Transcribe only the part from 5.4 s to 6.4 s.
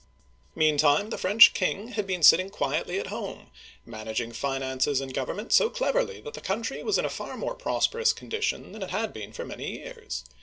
so cleverly that